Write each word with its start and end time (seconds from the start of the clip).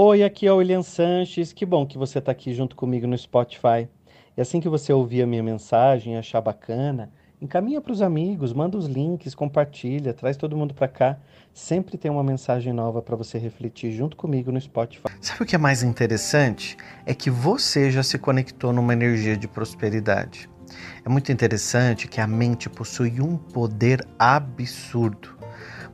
Oi, 0.00 0.22
aqui 0.22 0.46
é 0.46 0.52
o 0.52 0.58
William 0.58 0.84
Sanches. 0.84 1.52
Que 1.52 1.66
bom 1.66 1.84
que 1.84 1.98
você 1.98 2.20
está 2.20 2.30
aqui 2.30 2.54
junto 2.54 2.76
comigo 2.76 3.04
no 3.04 3.18
Spotify. 3.18 3.88
E 4.36 4.40
assim 4.40 4.60
que 4.60 4.68
você 4.68 4.92
ouvir 4.92 5.22
a 5.22 5.26
minha 5.26 5.42
mensagem 5.42 6.14
e 6.14 6.16
achar 6.16 6.40
bacana, 6.40 7.10
encaminha 7.42 7.80
para 7.80 7.90
os 7.90 8.00
amigos, 8.00 8.52
manda 8.52 8.78
os 8.78 8.86
links, 8.86 9.34
compartilha, 9.34 10.14
traz 10.14 10.36
todo 10.36 10.56
mundo 10.56 10.72
para 10.72 10.86
cá. 10.86 11.18
Sempre 11.52 11.98
tem 11.98 12.12
uma 12.12 12.22
mensagem 12.22 12.72
nova 12.72 13.02
para 13.02 13.16
você 13.16 13.38
refletir 13.38 13.90
junto 13.90 14.16
comigo 14.16 14.52
no 14.52 14.60
Spotify. 14.60 15.08
Sabe 15.20 15.42
o 15.42 15.44
que 15.44 15.56
é 15.56 15.58
mais 15.58 15.82
interessante? 15.82 16.76
É 17.04 17.12
que 17.12 17.28
você 17.28 17.90
já 17.90 18.04
se 18.04 18.20
conectou 18.20 18.72
numa 18.72 18.92
energia 18.92 19.36
de 19.36 19.48
prosperidade. 19.48 20.48
É 21.04 21.08
muito 21.08 21.32
interessante 21.32 22.06
que 22.06 22.20
a 22.20 22.26
mente 22.28 22.70
possui 22.70 23.20
um 23.20 23.36
poder 23.36 24.06
absurdo. 24.16 25.36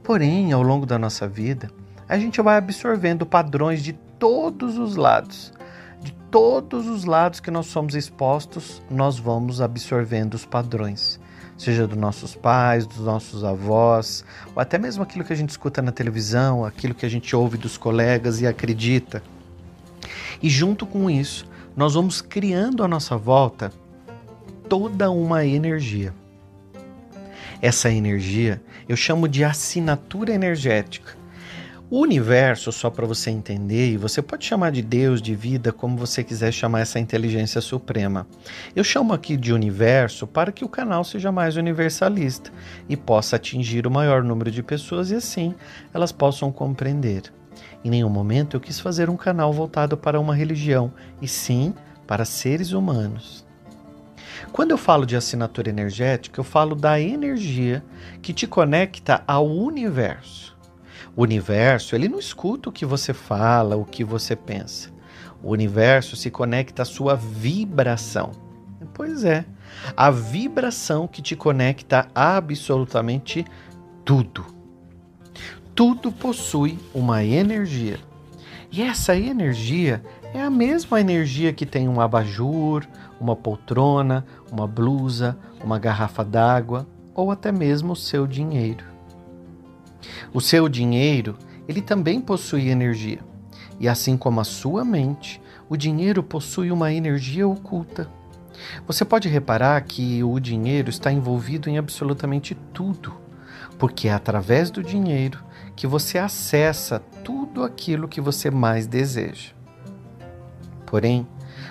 Porém, 0.03 0.53
ao 0.53 0.63
longo 0.63 0.85
da 0.85 0.99
nossa 0.99 1.27
vida, 1.27 1.71
a 2.09 2.19
gente 2.19 2.41
vai 2.43 2.57
absorvendo 2.57 3.25
padrões 3.25 3.83
de 3.83 3.93
todos 4.19 4.79
os 4.79 4.97
lados. 4.97 5.53
De 6.01 6.13
todos 6.31 6.87
os 6.87 7.05
lados 7.05 7.41
que 7.41 7.51
nós 7.51 7.67
somos 7.67 7.95
expostos, 7.95 8.83
nós 8.91 9.19
vamos 9.19 9.61
absorvendo 9.61 10.35
os 10.35 10.45
padrões. 10.45 11.19
Seja 11.57 11.87
dos 11.87 11.97
nossos 11.97 12.35
pais, 12.35 12.87
dos 12.87 12.99
nossos 12.99 13.45
avós, 13.45 14.25
ou 14.55 14.61
até 14.61 14.77
mesmo 14.77 15.03
aquilo 15.03 15.25
que 15.25 15.33
a 15.33 15.37
gente 15.37 15.51
escuta 15.51 15.81
na 15.81 15.93
televisão, 15.93 16.65
aquilo 16.65 16.95
que 16.95 17.07
a 17.07 17.09
gente 17.09 17.35
ouve 17.35 17.57
dos 17.57 17.79
colegas 17.79 18.41
e 18.41 18.47
acredita. 18.47 19.23
E 20.43 20.49
junto 20.51 20.85
com 20.85 21.09
isso, 21.09 21.47
nós 21.77 21.95
vamos 21.95 22.21
criando 22.21 22.83
à 22.83 22.89
nossa 22.89 23.17
volta 23.17 23.73
toda 24.69 25.11
uma 25.11 25.45
energia. 25.45 26.13
Essa 27.63 27.91
energia 27.91 28.61
eu 28.89 28.97
chamo 28.97 29.29
de 29.29 29.45
assinatura 29.45 30.35
energética. 30.35 31.24
O 31.91 32.01
universo, 32.01 32.73
só 32.73 32.89
para 32.89 33.07
você 33.07 33.31
entender, 33.31 33.93
e 33.93 33.97
você 33.99 34.23
pode 34.23 34.47
chamar 34.47 34.73
de 34.73 34.81
Deus, 34.81 35.21
de 35.21 35.35
vida, 35.35 35.71
como 35.71 35.99
você 35.99 36.25
quiser 36.25 36.51
chamar 36.51 36.81
essa 36.81 36.99
inteligência 36.99 37.61
suprema. 37.61 38.27
Eu 38.75 38.83
chamo 38.83 39.13
aqui 39.13 39.37
de 39.37 39.53
universo 39.53 40.27
para 40.27 40.51
que 40.51 40.65
o 40.65 40.69
canal 40.69 41.05
seja 41.05 41.31
mais 41.31 41.57
universalista 41.57 42.51
e 42.89 42.97
possa 42.97 43.37
atingir 43.37 43.87
o 43.87 43.91
maior 43.91 44.25
número 44.25 44.51
de 44.51 44.63
pessoas 44.63 45.11
e 45.11 45.15
assim 45.15 45.55
elas 45.93 46.11
possam 46.11 46.51
compreender. 46.51 47.31
Em 47.85 47.91
nenhum 47.91 48.09
momento 48.09 48.57
eu 48.57 48.61
quis 48.61 48.81
fazer 48.81 49.11
um 49.11 49.17
canal 49.17 49.53
voltado 49.53 49.95
para 49.95 50.19
uma 50.19 50.35
religião, 50.35 50.91
e 51.21 51.29
sim 51.29 51.75
para 52.07 52.25
seres 52.25 52.73
humanos. 52.73 53.45
Quando 54.53 54.71
eu 54.71 54.79
falo 54.79 55.05
de 55.05 55.17
assinatura 55.17 55.69
energética, 55.69 56.41
eu 56.41 56.45
falo 56.45 56.75
da 56.75 56.99
energia 56.99 57.85
que 58.23 58.33
te 58.33 58.47
conecta 58.47 59.23
ao 59.27 59.47
universo. 59.47 60.54
O 61.17 61.23
universo, 61.23 61.95
ele 61.95 62.09
não 62.09 62.19
escuta 62.19 62.69
o 62.69 62.73
que 62.73 62.85
você 62.85 63.13
fala, 63.13 63.77
o 63.77 63.85
que 63.85 64.03
você 64.03 64.35
pensa. 64.35 64.91
O 65.43 65.51
universo 65.51 66.17
se 66.17 66.31
conecta 66.31 66.83
à 66.83 66.85
sua 66.85 67.15
vibração. 67.15 68.33
Pois 68.93 69.25
é, 69.25 69.45
a 69.97 70.11
vibração 70.11 71.07
que 71.07 71.21
te 71.23 71.37
conecta 71.37 72.09
a 72.15 72.37
absolutamente 72.37 73.45
tudo. 74.05 74.45
Tudo 75.75 76.13
possui 76.13 76.79
uma 76.95 77.25
energia. 77.25 77.99
E 78.71 78.83
essa 78.83 79.17
energia 79.17 80.03
é 80.33 80.41
a 80.41 80.51
mesma 80.51 81.01
energia 81.01 81.53
que 81.53 81.67
tem 81.67 81.89
um 81.89 82.01
abajur, 82.01 82.85
uma 83.21 83.37
poltrona, 83.37 84.25
uma 84.51 84.67
blusa, 84.67 85.39
uma 85.63 85.79
garrafa 85.79 86.25
d'água 86.25 86.87
ou 87.15 87.31
até 87.31 87.53
mesmo 87.53 87.93
o 87.93 87.97
seu 87.97 88.27
dinheiro. 88.27 88.94
O 90.33 90.41
seu 90.41 90.69
dinheiro, 90.69 91.37
ele 91.69 91.81
também 91.81 92.21
possui 92.21 92.69
energia. 92.69 93.21
E 93.79 93.89
assim 93.89 94.17
como 94.17 94.41
a 94.41 94.45
sua 94.45 94.85
mente, 94.85 95.41
o 95.69 95.77
dinheiro 95.77 96.23
possui 96.23 96.71
uma 96.71 96.93
energia 96.93 97.47
oculta. 97.47 98.09
Você 98.87 99.05
pode 99.05 99.29
reparar 99.29 99.81
que 99.83 100.23
o 100.23 100.39
dinheiro 100.39 100.89
está 100.89 101.13
envolvido 101.13 101.69
em 101.69 101.79
absolutamente 101.79 102.55
tudo, 102.73 103.15
porque 103.79 104.09
é 104.09 104.13
através 104.13 104.71
do 104.71 104.83
dinheiro 104.83 105.43
que 105.75 105.87
você 105.87 106.19
acessa 106.19 107.01
tudo 107.25 107.65
aquilo 107.65 108.09
que 108.09 108.21
você 108.21 108.51
mais 108.51 108.87
deseja. 108.87 109.53
Porém, 110.87 111.27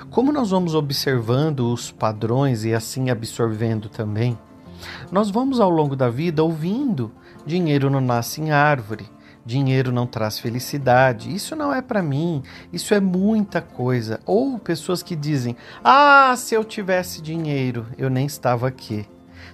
como 0.10 0.32
nós 0.32 0.50
vamos 0.50 0.76
observando 0.76 1.72
os 1.72 1.92
padrões 1.92 2.66
e 2.66 2.74
assim 2.74 3.10
absorvendo 3.10 3.88
também, 3.88 4.38
nós 5.12 5.30
vamos 5.30 5.60
ao 5.60 5.70
longo 5.70 5.96
da 5.96 6.10
vida 6.10 6.44
ouvindo: 6.44 7.12
dinheiro 7.46 7.90
não 7.90 8.02
nasce 8.02 8.42
em 8.42 8.52
árvore, 8.52 9.06
dinheiro 9.46 9.92
não 9.92 10.08
traz 10.08 10.40
felicidade, 10.40 11.34
isso 11.34 11.56
não 11.56 11.74
é 11.74 11.82
para 11.82 12.02
mim, 12.02 12.42
isso 12.72 12.94
é 12.94 13.00
muita 13.00 13.62
coisa. 13.62 14.20
Ou 14.26 14.58
pessoas 14.60 15.04
que 15.04 15.16
dizem: 15.16 15.56
ah, 15.84 16.34
se 16.38 16.56
eu 16.56 16.64
tivesse 16.64 17.22
dinheiro, 17.22 17.88
eu 17.98 18.10
nem 18.10 18.26
estava 18.26 18.68
aqui. 18.68 19.06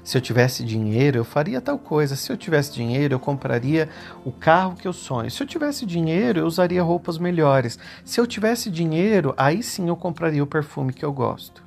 Se 0.04 0.18
eu 0.18 0.22
tivesse 0.22 0.64
dinheiro, 0.64 1.18
eu 1.18 1.26
faria 1.26 1.62
tal 1.62 1.78
coisa. 1.78 2.16
Se 2.16 2.32
eu 2.32 2.38
tivesse 2.38 2.74
dinheiro, 2.74 3.14
eu 3.14 3.20
compraria 3.20 3.90
o 4.24 4.32
carro 4.32 4.76
que 4.76 4.88
eu 4.88 4.94
sonho. 4.94 5.30
Se 5.30 5.44
eu 5.44 5.48
tivesse 5.48 5.86
dinheiro, 5.86 6.40
eu 6.40 6.46
usaria 6.46 6.82
roupas 6.82 7.18
melhores. 7.18 7.78
Se 8.06 8.20
eu 8.20 8.26
tivesse 8.26 8.72
dinheiro, 8.72 9.34
aí 9.38 9.62
sim 9.62 9.88
eu 9.90 9.96
compraria 9.96 10.44
o 10.44 10.48
perfume 10.48 10.94
que 10.94 11.04
eu 11.04 11.12
gosto. 11.12 11.64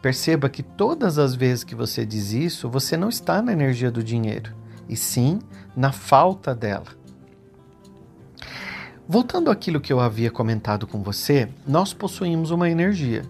Perceba 0.00 0.48
que 0.48 0.62
todas 0.62 1.18
as 1.18 1.34
vezes 1.34 1.64
que 1.64 1.74
você 1.74 2.06
diz 2.06 2.32
isso, 2.32 2.68
você 2.68 2.96
não 2.96 3.08
está 3.08 3.42
na 3.42 3.52
energia 3.52 3.90
do 3.90 4.02
dinheiro, 4.02 4.54
e 4.88 4.96
sim 4.96 5.38
na 5.76 5.92
falta 5.92 6.54
dela. 6.54 6.98
Voltando 9.10 9.50
àquilo 9.50 9.80
que 9.80 9.92
eu 9.92 10.00
havia 10.00 10.30
comentado 10.30 10.86
com 10.86 11.02
você, 11.02 11.48
nós 11.66 11.94
possuímos 11.94 12.50
uma 12.50 12.68
energia. 12.68 13.22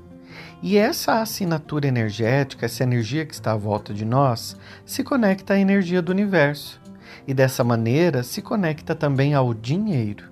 E 0.61 0.77
essa 0.77 1.21
assinatura 1.21 1.87
energética, 1.87 2.67
essa 2.67 2.83
energia 2.83 3.25
que 3.25 3.33
está 3.33 3.53
à 3.53 3.57
volta 3.57 3.95
de 3.95 4.05
nós, 4.05 4.57
se 4.85 5.05
conecta 5.05 5.55
à 5.55 5.59
energia 5.59 6.03
do 6.03 6.11
universo. 6.11 6.81
E 7.29 7.33
dessa 7.33 7.63
maneira 7.63 8.25
se 8.25 8.43
conecta 8.43 8.93
também 8.93 9.35
ao 9.35 9.55
dinheiro. 9.55 10.25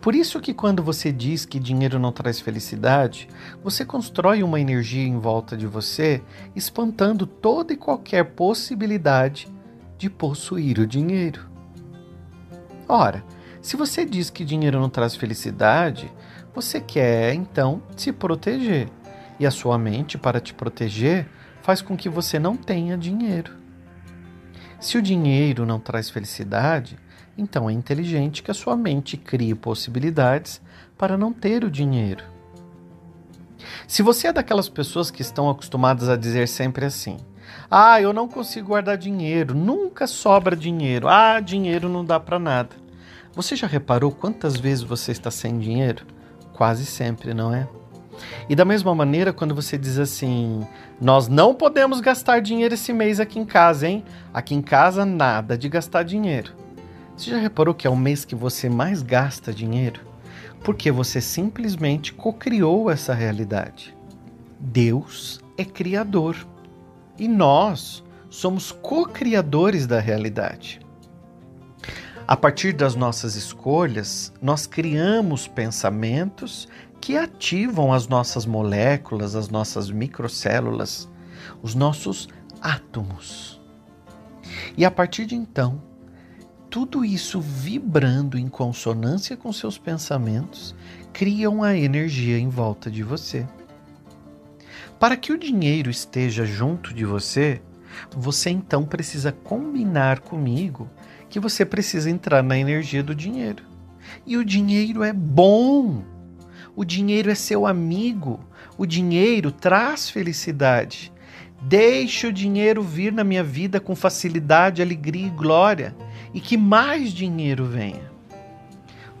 Por 0.00 0.14
isso 0.14 0.38
que 0.38 0.52
quando 0.52 0.82
você 0.82 1.10
diz 1.10 1.46
que 1.46 1.58
dinheiro 1.58 1.98
não 1.98 2.12
traz 2.12 2.38
felicidade, 2.38 3.26
você 3.62 3.84
constrói 3.84 4.42
uma 4.42 4.60
energia 4.60 5.02
em 5.02 5.18
volta 5.18 5.56
de 5.56 5.66
você, 5.66 6.22
espantando 6.54 7.26
toda 7.26 7.72
e 7.72 7.76
qualquer 7.76 8.22
possibilidade 8.22 9.48
de 10.04 10.10
possuir 10.10 10.78
o 10.78 10.86
dinheiro. 10.86 11.48
Ora, 12.86 13.24
se 13.62 13.74
você 13.74 14.04
diz 14.04 14.28
que 14.28 14.44
dinheiro 14.44 14.78
não 14.78 14.90
traz 14.90 15.16
felicidade, 15.16 16.12
você 16.54 16.78
quer 16.78 17.32
então 17.32 17.82
se 17.96 18.12
proteger. 18.12 18.90
E 19.40 19.46
a 19.46 19.50
sua 19.50 19.78
mente, 19.78 20.18
para 20.18 20.40
te 20.40 20.52
proteger, 20.52 21.26
faz 21.62 21.80
com 21.80 21.96
que 21.96 22.10
você 22.10 22.38
não 22.38 22.54
tenha 22.54 22.98
dinheiro. 22.98 23.52
Se 24.78 24.98
o 24.98 25.02
dinheiro 25.02 25.64
não 25.64 25.80
traz 25.80 26.10
felicidade, 26.10 26.98
então 27.38 27.70
é 27.70 27.72
inteligente 27.72 28.42
que 28.42 28.50
a 28.50 28.54
sua 28.54 28.76
mente 28.76 29.16
crie 29.16 29.54
possibilidades 29.54 30.60
para 30.98 31.16
não 31.16 31.32
ter 31.32 31.64
o 31.64 31.70
dinheiro. 31.70 32.22
Se 33.88 34.02
você 34.02 34.26
é 34.26 34.32
daquelas 34.34 34.68
pessoas 34.68 35.10
que 35.10 35.22
estão 35.22 35.48
acostumadas 35.48 36.10
a 36.10 36.16
dizer 36.16 36.46
sempre 36.46 36.84
assim: 36.84 37.16
"Ah, 37.70 38.00
eu 38.00 38.12
não 38.12 38.28
consigo 38.28 38.68
guardar 38.68 38.96
dinheiro, 38.96 39.54
nunca 39.54 40.06
sobra 40.06 40.56
dinheiro. 40.56 41.08
Ah, 41.08 41.40
dinheiro 41.40 41.88
não 41.88 42.04
dá 42.04 42.18
para 42.18 42.38
nada". 42.38 42.76
Você 43.34 43.56
já 43.56 43.66
reparou 43.66 44.12
quantas 44.12 44.56
vezes 44.56 44.84
você 44.84 45.10
está 45.10 45.30
sem 45.30 45.58
dinheiro? 45.58 46.06
Quase 46.52 46.86
sempre, 46.86 47.34
não 47.34 47.52
é? 47.52 47.66
E 48.48 48.54
da 48.54 48.64
mesma 48.64 48.94
maneira, 48.94 49.32
quando 49.32 49.54
você 49.54 49.76
diz 49.76 49.98
assim: 49.98 50.66
Nós 51.00 51.28
não 51.28 51.54
podemos 51.54 52.00
gastar 52.00 52.40
dinheiro 52.40 52.74
esse 52.74 52.92
mês 52.92 53.18
aqui 53.18 53.38
em 53.38 53.44
casa, 53.44 53.88
hein? 53.88 54.04
Aqui 54.32 54.54
em 54.54 54.62
casa, 54.62 55.04
nada 55.04 55.58
de 55.58 55.68
gastar 55.68 56.04
dinheiro. 56.04 56.52
Você 57.16 57.30
já 57.30 57.38
reparou 57.38 57.74
que 57.74 57.86
é 57.86 57.90
o 57.90 57.96
mês 57.96 58.24
que 58.24 58.34
você 58.34 58.68
mais 58.68 59.02
gasta 59.02 59.52
dinheiro? 59.52 60.00
Porque 60.62 60.90
você 60.90 61.20
simplesmente 61.20 62.12
cocriou 62.12 62.90
essa 62.90 63.14
realidade. 63.14 63.96
Deus 64.58 65.40
é 65.58 65.64
criador 65.64 66.36
e 67.18 67.28
nós 67.28 68.02
somos 68.28 68.72
co-criadores 68.72 69.86
da 69.86 70.00
realidade. 70.00 70.80
A 72.26 72.36
partir 72.36 72.72
das 72.72 72.94
nossas 72.94 73.36
escolhas, 73.36 74.32
nós 74.40 74.66
criamos 74.66 75.46
pensamentos 75.46 76.66
que 77.00 77.18
ativam 77.18 77.92
as 77.92 78.08
nossas 78.08 78.46
moléculas, 78.46 79.36
as 79.36 79.50
nossas 79.50 79.90
microcélulas, 79.90 81.08
os 81.62 81.74
nossos 81.74 82.28
átomos. 82.62 83.60
E 84.76 84.86
a 84.86 84.90
partir 84.90 85.26
de 85.26 85.34
então, 85.34 85.82
tudo 86.70 87.04
isso 87.04 87.40
vibrando 87.40 88.38
em 88.38 88.48
consonância 88.48 89.36
com 89.36 89.52
seus 89.52 89.76
pensamentos, 89.76 90.74
criam 91.12 91.62
a 91.62 91.76
energia 91.76 92.38
em 92.38 92.48
volta 92.48 92.90
de 92.90 93.02
você. 93.02 93.46
Para 94.98 95.16
que 95.16 95.32
o 95.32 95.38
dinheiro 95.38 95.90
esteja 95.90 96.44
junto 96.44 96.94
de 96.94 97.04
você, 97.04 97.60
você 98.16 98.50
então 98.50 98.84
precisa 98.84 99.32
combinar 99.32 100.20
comigo 100.20 100.88
que 101.28 101.40
você 101.40 101.64
precisa 101.64 102.08
entrar 102.08 102.42
na 102.42 102.56
energia 102.56 103.02
do 103.02 103.14
dinheiro. 103.14 103.64
E 104.26 104.36
o 104.36 104.44
dinheiro 104.44 105.02
é 105.02 105.12
bom. 105.12 106.02
O 106.76 106.84
dinheiro 106.84 107.30
é 107.30 107.34
seu 107.34 107.66
amigo. 107.66 108.40
O 108.78 108.86
dinheiro 108.86 109.50
traz 109.50 110.08
felicidade. 110.08 111.12
Deixe 111.62 112.26
o 112.26 112.32
dinheiro 112.32 112.82
vir 112.82 113.12
na 113.12 113.24
minha 113.24 113.42
vida 113.42 113.80
com 113.80 113.96
facilidade, 113.96 114.82
alegria 114.82 115.26
e 115.26 115.30
glória, 115.30 115.96
e 116.32 116.40
que 116.40 116.56
mais 116.56 117.10
dinheiro 117.10 117.64
venha. 117.64 118.12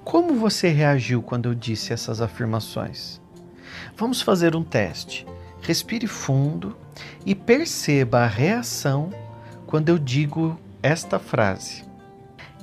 Como 0.04 0.34
você 0.34 0.68
reagiu 0.68 1.22
quando 1.22 1.48
eu 1.48 1.54
disse 1.54 1.92
essas 1.92 2.20
afirmações? 2.20 3.20
Vamos 3.96 4.20
fazer 4.20 4.54
um 4.54 4.62
teste. 4.62 5.26
Respire 5.64 6.06
fundo 6.06 6.76
e 7.24 7.34
perceba 7.34 8.20
a 8.20 8.26
reação 8.26 9.10
quando 9.66 9.88
eu 9.88 9.98
digo 9.98 10.58
esta 10.82 11.18
frase. 11.18 11.84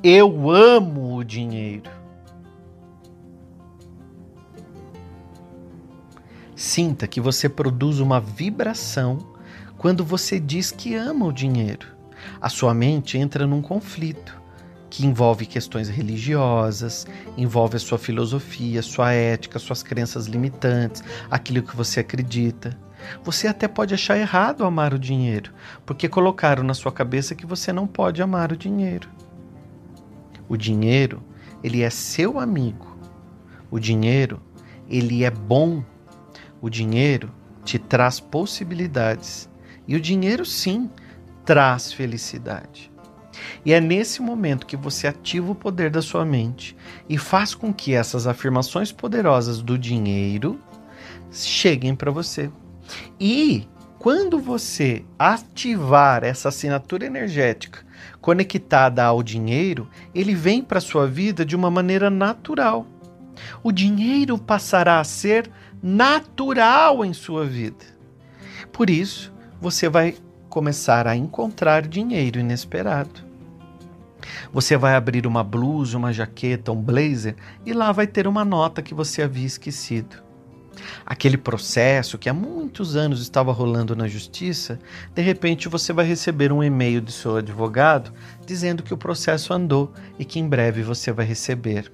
Eu 0.03 0.51
amo 0.51 1.15
o 1.18 1.24
dinheiro. 1.24 1.89
Sinta 6.56 7.07
que 7.07 7.19
você 7.19 7.50
produz 7.50 8.00
uma 8.00 8.21
vibração 8.21 9.18
quando 9.80 10.06
você 10.06 10.39
diz 10.39 10.69
que 10.69 10.94
ama 10.94 11.25
o 11.25 11.33
dinheiro. 11.33 11.88
A 12.39 12.50
sua 12.50 12.71
mente 12.71 13.18
entra 13.18 13.48
num 13.48 13.63
conflito 13.63 14.39
que 14.92 15.07
envolve 15.07 15.48
questões 15.48 15.89
religiosas, 15.89 17.07
envolve 17.36 17.77
a 17.77 17.80
sua 17.80 17.98
filosofia, 17.98 18.83
sua 18.83 19.12
ética, 19.12 19.57
suas 19.57 19.81
crenças 19.81 20.27
limitantes, 20.27 21.03
aquilo 21.31 21.63
que 21.63 21.75
você 21.75 22.01
acredita. 22.01 22.77
Você 23.24 23.48
até 23.48 23.68
pode 23.68 23.94
achar 23.94 24.18
errado 24.18 24.63
amar 24.63 24.94
o 24.94 25.00
dinheiro, 25.00 25.51
porque 25.86 26.09
colocaram 26.09 26.63
na 26.63 26.74
sua 26.74 26.92
cabeça 26.92 27.36
que 27.36 27.45
você 27.45 27.71
não 27.71 27.88
pode 27.88 28.21
amar 28.21 28.51
o 28.51 28.57
dinheiro. 28.57 29.09
O 30.48 30.57
dinheiro, 30.57 31.24
ele 31.63 31.81
é 31.81 31.89
seu 31.89 32.39
amigo. 32.39 32.98
O 33.69 33.80
dinheiro, 33.80 34.42
ele 34.89 35.24
é 35.24 35.31
bom. 35.31 35.83
O 36.62 36.69
dinheiro 36.69 37.31
te 37.63 37.80
traz 37.80 38.19
possibilidades. 38.19 39.50
E 39.88 39.95
o 39.95 40.01
dinheiro, 40.01 40.45
sim, 40.45 40.89
traz 41.45 41.94
felicidade. 41.94 42.92
E 43.65 43.74
é 43.74 43.80
nesse 43.80 44.21
momento 44.21 44.65
que 44.65 44.75
você 44.75 45.07
ativa 45.07 45.51
o 45.51 45.56
poder 45.56 45.89
da 45.89 46.01
sua 46.01 46.25
mente 46.25 46.75
e 47.07 47.18
faz 47.18 47.56
com 47.56 47.74
que 47.74 47.94
essas 47.94 48.27
afirmações 48.27 48.92
poderosas 48.92 49.62
do 49.62 49.77
dinheiro 49.77 50.59
cheguem 51.31 51.95
para 51.95 52.12
você. 52.12 52.51
E 53.23 53.68
quando 54.00 54.39
você 54.39 55.06
ativar 55.19 56.23
essa 56.23 56.50
assinatura 56.50 57.06
energética 57.06 57.85
conectada 58.19 59.03
ao 59.03 59.21
dinheiro, 59.21 59.88
ele 60.12 60.33
vem 60.33 60.63
para 60.63 60.81
sua 60.81 61.06
vida 61.06 61.45
de 61.45 61.56
uma 61.56 61.69
maneira 61.69 62.09
natural. 62.09 62.88
O 63.62 63.71
dinheiro 63.71 64.39
passará 64.39 65.00
a 65.00 65.03
ser 65.03 65.51
natural 65.83 67.06
em 67.06 67.13
sua 67.13 67.45
vida. 67.45 67.85
Por 68.73 68.89
isso, 68.89 69.31
você 69.62 69.88
vai 69.88 70.15
começar 70.50 71.06
a 71.06 71.15
encontrar 71.15 71.88
dinheiro 71.88 72.39
inesperado. 72.39 73.21
Você 74.51 74.75
vai 74.75 74.95
abrir 74.95 75.27
uma 75.27 75.44
blusa, 75.44 75.95
uma 75.95 76.12
jaqueta, 76.12 76.71
um 76.71 76.81
blazer 76.81 77.35
e 77.63 77.71
lá 77.71 77.91
vai 77.91 78.07
ter 78.07 78.25
uma 78.25 78.44
nota 78.44 78.81
que 78.81 78.95
você 78.95 79.21
havia 79.21 79.45
esquecido. 79.45 80.30
Aquele 81.05 81.37
processo 81.37 82.17
que 82.17 82.29
há 82.29 82.33
muitos 82.33 82.95
anos 82.95 83.21
estava 83.21 83.51
rolando 83.51 83.95
na 83.95 84.07
justiça, 84.07 84.79
de 85.13 85.21
repente 85.21 85.67
você 85.67 85.91
vai 85.93 86.05
receber 86.05 86.51
um 86.51 86.63
e-mail 86.63 87.01
do 87.01 87.11
seu 87.11 87.37
advogado 87.37 88.13
dizendo 88.45 88.83
que 88.83 88.93
o 88.93 88.97
processo 88.97 89.53
andou 89.53 89.91
e 90.17 90.25
que 90.25 90.39
em 90.39 90.47
breve 90.47 90.83
você 90.83 91.11
vai 91.11 91.25
receber. 91.25 91.91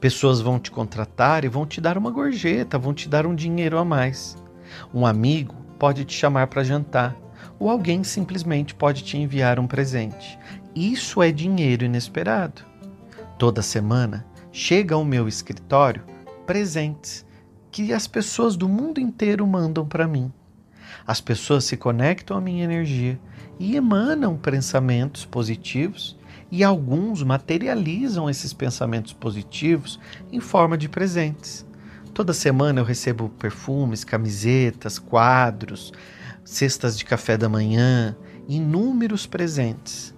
Pessoas 0.00 0.40
vão 0.40 0.58
te 0.58 0.70
contratar 0.70 1.44
e 1.44 1.48
vão 1.48 1.66
te 1.66 1.80
dar 1.80 1.96
uma 1.96 2.10
gorjeta, 2.10 2.78
vão 2.78 2.92
te 2.92 3.08
dar 3.08 3.26
um 3.26 3.34
dinheiro 3.34 3.78
a 3.78 3.84
mais. 3.84 4.36
Um 4.92 5.06
amigo 5.06 5.54
pode 5.78 6.04
te 6.04 6.14
chamar 6.14 6.46
para 6.46 6.64
jantar, 6.64 7.16
ou 7.58 7.70
alguém 7.70 8.02
simplesmente 8.04 8.74
pode 8.74 9.02
te 9.02 9.16
enviar 9.16 9.58
um 9.58 9.66
presente. 9.66 10.38
Isso 10.74 11.22
é 11.22 11.30
dinheiro 11.30 11.84
inesperado. 11.84 12.62
Toda 13.38 13.62
semana 13.62 14.26
chega 14.52 14.94
ao 14.94 15.04
meu 15.04 15.26
escritório 15.26 16.04
presentes 16.46 17.24
que 17.72 17.90
as 17.90 18.06
pessoas 18.06 18.54
do 18.54 18.68
mundo 18.68 19.00
inteiro 19.00 19.46
mandam 19.46 19.86
para 19.86 20.06
mim. 20.06 20.30
As 21.06 21.22
pessoas 21.22 21.64
se 21.64 21.74
conectam 21.74 22.36
à 22.36 22.40
minha 22.40 22.62
energia 22.62 23.18
e 23.58 23.76
emanam 23.76 24.36
pensamentos 24.36 25.24
positivos 25.24 26.18
e 26.50 26.62
alguns 26.62 27.22
materializam 27.22 28.28
esses 28.28 28.52
pensamentos 28.52 29.14
positivos 29.14 29.98
em 30.30 30.38
forma 30.38 30.76
de 30.76 30.86
presentes. 30.86 31.66
Toda 32.12 32.34
semana 32.34 32.78
eu 32.78 32.84
recebo 32.84 33.30
perfumes, 33.30 34.04
camisetas, 34.04 34.98
quadros, 34.98 35.94
cestas 36.44 36.98
de 36.98 37.06
café 37.06 37.38
da 37.38 37.48
manhã, 37.48 38.14
inúmeros 38.46 39.24
presentes. 39.24 40.14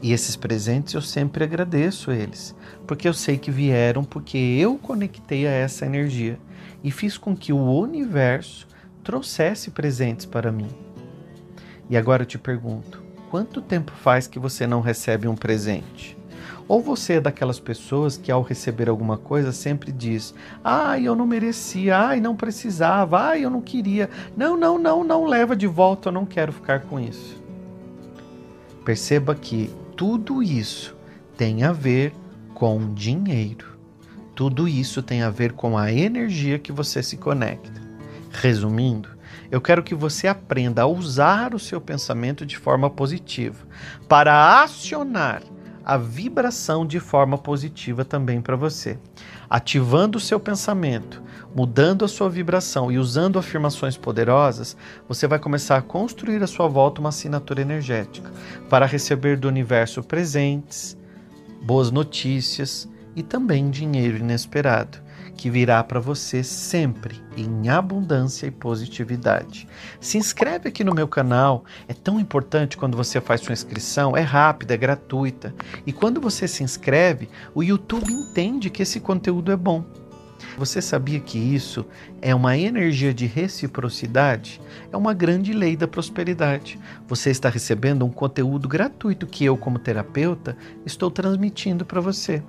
E 0.00 0.12
esses 0.12 0.36
presentes 0.36 0.94
eu 0.94 1.02
sempre 1.02 1.42
agradeço 1.42 2.12
eles, 2.12 2.54
porque 2.86 3.08
eu 3.08 3.14
sei 3.14 3.36
que 3.38 3.50
vieram 3.50 4.04
porque 4.04 4.38
eu 4.38 4.76
conectei 4.76 5.48
a 5.48 5.50
essa 5.50 5.84
energia 5.84 6.38
e 6.82 6.90
fiz 6.90 7.16
com 7.16 7.36
que 7.36 7.52
o 7.52 7.58
universo 7.58 8.66
trouxesse 9.02 9.70
presentes 9.70 10.26
para 10.26 10.52
mim. 10.52 10.68
E 11.88 11.96
agora 11.96 12.22
eu 12.22 12.26
te 12.26 12.38
pergunto: 12.38 13.02
quanto 13.30 13.60
tempo 13.60 13.92
faz 13.92 14.26
que 14.26 14.38
você 14.38 14.66
não 14.66 14.80
recebe 14.80 15.28
um 15.28 15.34
presente? 15.34 16.16
Ou 16.68 16.80
você 16.80 17.14
é 17.14 17.20
daquelas 17.20 17.58
pessoas 17.58 18.16
que 18.16 18.30
ao 18.30 18.42
receber 18.42 18.88
alguma 18.88 19.18
coisa 19.18 19.52
sempre 19.52 19.92
diz: 19.92 20.34
"Ai, 20.62 21.06
eu 21.06 21.14
não 21.14 21.26
merecia, 21.26 21.98
ai, 21.98 22.20
não 22.20 22.36
precisava, 22.36 23.18
ai, 23.20 23.44
eu 23.44 23.50
não 23.50 23.60
queria. 23.60 24.08
Não, 24.36 24.56
não, 24.56 24.78
não, 24.78 25.04
não 25.04 25.26
leva 25.26 25.56
de 25.56 25.66
volta, 25.66 26.08
eu 26.08 26.12
não 26.12 26.24
quero 26.24 26.52
ficar 26.52 26.80
com 26.80 26.98
isso". 26.98 27.42
Perceba 28.84 29.34
que 29.34 29.70
tudo 29.96 30.42
isso 30.42 30.96
tem 31.36 31.62
a 31.62 31.72
ver 31.72 32.14
com 32.54 32.92
dinheiro. 32.94 33.72
Tudo 34.34 34.66
isso 34.66 35.02
tem 35.02 35.22
a 35.22 35.30
ver 35.30 35.52
com 35.52 35.76
a 35.76 35.92
energia 35.92 36.58
que 36.58 36.72
você 36.72 37.02
se 37.02 37.16
conecta. 37.16 37.82
Resumindo, 38.30 39.10
eu 39.50 39.60
quero 39.60 39.82
que 39.82 39.94
você 39.94 40.26
aprenda 40.26 40.82
a 40.82 40.86
usar 40.86 41.54
o 41.54 41.58
seu 41.58 41.80
pensamento 41.80 42.46
de 42.46 42.56
forma 42.56 42.88
positiva 42.88 43.66
para 44.08 44.62
acionar 44.62 45.42
a 45.84 45.98
vibração 45.98 46.86
de 46.86 46.98
forma 46.98 47.36
positiva 47.36 48.04
também 48.04 48.40
para 48.40 48.56
você. 48.56 48.98
Ativando 49.50 50.16
o 50.16 50.20
seu 50.20 50.40
pensamento, 50.40 51.22
mudando 51.54 52.04
a 52.04 52.08
sua 52.08 52.30
vibração 52.30 52.90
e 52.90 52.98
usando 52.98 53.38
afirmações 53.38 53.98
poderosas, 53.98 54.76
você 55.06 55.26
vai 55.26 55.38
começar 55.38 55.76
a 55.76 55.82
construir 55.82 56.42
à 56.42 56.46
sua 56.46 56.68
volta 56.68 57.00
uma 57.00 57.10
assinatura 57.10 57.60
energética 57.60 58.30
para 58.70 58.86
receber 58.86 59.36
do 59.36 59.48
universo 59.48 60.02
presentes, 60.02 60.96
boas 61.62 61.90
notícias 61.90 62.88
e 63.14 63.22
também 63.22 63.70
dinheiro 63.70 64.18
inesperado 64.18 64.98
que 65.36 65.50
virá 65.50 65.82
para 65.82 65.98
você 65.98 66.44
sempre 66.44 67.20
em 67.36 67.68
abundância 67.68 68.46
e 68.46 68.50
positividade. 68.50 69.66
Se 70.00 70.18
inscreve 70.18 70.68
aqui 70.68 70.84
no 70.84 70.94
meu 70.94 71.08
canal, 71.08 71.64
é 71.88 71.94
tão 71.94 72.20
importante 72.20 72.76
quando 72.76 72.96
você 72.96 73.20
faz 73.20 73.40
sua 73.40 73.52
inscrição, 73.52 74.16
é 74.16 74.20
rápida, 74.20 74.74
é 74.74 74.76
gratuita. 74.76 75.54
E 75.86 75.92
quando 75.92 76.20
você 76.20 76.46
se 76.46 76.62
inscreve, 76.62 77.28
o 77.54 77.62
YouTube 77.62 78.12
entende 78.12 78.70
que 78.70 78.82
esse 78.82 79.00
conteúdo 79.00 79.50
é 79.50 79.56
bom. 79.56 79.84
Você 80.56 80.82
sabia 80.82 81.18
que 81.20 81.38
isso 81.38 81.84
é 82.20 82.34
uma 82.34 82.56
energia 82.56 83.12
de 83.12 83.26
reciprocidade? 83.26 84.60
É 84.92 84.96
uma 84.96 85.14
grande 85.14 85.52
lei 85.52 85.76
da 85.76 85.88
prosperidade. 85.88 86.78
Você 87.08 87.30
está 87.30 87.48
recebendo 87.48 88.04
um 88.04 88.10
conteúdo 88.10 88.68
gratuito 88.68 89.26
que 89.26 89.44
eu, 89.44 89.56
como 89.56 89.78
terapeuta, 89.78 90.56
estou 90.84 91.10
transmitindo 91.10 91.84
para 91.84 92.00
você. 92.00 92.42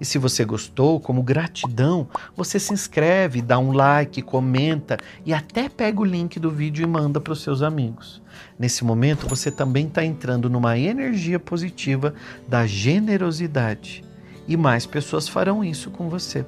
E 0.00 0.04
se 0.04 0.18
você 0.18 0.44
gostou, 0.44 0.98
como 1.00 1.22
gratidão, 1.22 2.08
você 2.36 2.58
se 2.58 2.72
inscreve, 2.72 3.42
dá 3.42 3.58
um 3.58 3.72
like, 3.72 4.22
comenta 4.22 4.98
e 5.24 5.32
até 5.32 5.68
pega 5.68 6.00
o 6.00 6.04
link 6.04 6.38
do 6.38 6.50
vídeo 6.50 6.82
e 6.82 6.86
manda 6.86 7.20
para 7.20 7.32
os 7.32 7.42
seus 7.42 7.62
amigos. 7.62 8.22
Nesse 8.58 8.84
momento, 8.84 9.28
você 9.28 9.50
também 9.50 9.86
está 9.86 10.04
entrando 10.04 10.48
numa 10.48 10.78
energia 10.78 11.38
positiva 11.38 12.14
da 12.48 12.66
generosidade. 12.66 14.04
E 14.46 14.56
mais 14.56 14.86
pessoas 14.86 15.28
farão 15.28 15.64
isso 15.64 15.90
com 15.90 16.08
você. 16.08 16.44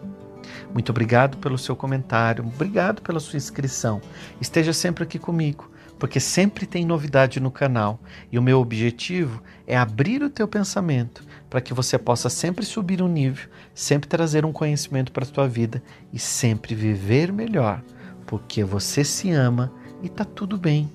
Muito 0.73 0.91
obrigado 0.91 1.37
pelo 1.37 1.59
seu 1.59 1.76
comentário, 1.76 2.45
obrigado 2.47 3.02
pela 3.02 3.21
sua 3.21 3.37
inscrição. 3.37 4.00
Esteja 4.41 4.73
sempre 4.73 5.05
aqui 5.05 5.19
comigo, 5.19 5.71
porque 5.99 6.19
sempre 6.19 6.67
tem 6.67 6.85
novidade 6.85 7.38
no 7.38 7.50
canal 7.50 8.00
e 8.31 8.38
o 8.38 8.43
meu 8.43 8.59
objetivo 8.59 9.43
é 9.67 9.76
abrir 9.76 10.23
o 10.23 10.31
teu 10.31 10.49
pensamento 10.49 11.23
para 11.50 11.61
que 11.61 11.75
você 11.75 11.99
possa 11.99 12.31
sempre 12.31 12.64
subir 12.64 13.02
um 13.02 13.09
nível, 13.09 13.49
sempre 13.75 14.09
trazer 14.09 14.47
um 14.47 14.52
conhecimento 14.52 15.12
para 15.12 15.25
a 15.25 15.29
tua 15.29 15.47
vida 15.47 15.83
e 16.12 16.19
sempre 16.19 16.75
viver 16.75 17.31
melhor, 17.31 17.83
porque 18.26 18.64
você 18.64 19.05
se 19.05 19.31
ama 19.31 19.71
e 20.02 20.07
está 20.07 20.25
tudo 20.25 20.57
bem, 20.57 20.91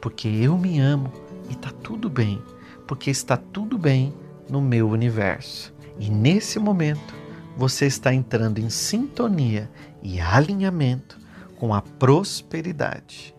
porque 0.00 0.28
eu 0.28 0.58
me 0.58 0.78
amo 0.78 1.10
e 1.48 1.52
está 1.52 1.70
tudo 1.70 2.10
bem, 2.10 2.40
porque 2.86 3.10
está 3.10 3.36
tudo 3.38 3.78
bem 3.78 4.12
no 4.48 4.60
meu 4.60 4.90
universo. 4.90 5.72
E 5.98 6.10
nesse 6.10 6.58
momento 6.58 7.21
você 7.56 7.86
está 7.86 8.12
entrando 8.12 8.58
em 8.58 8.70
sintonia 8.70 9.70
e 10.02 10.20
alinhamento 10.20 11.18
com 11.56 11.74
a 11.74 11.82
prosperidade. 11.82 13.34